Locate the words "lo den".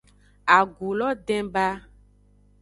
0.99-1.45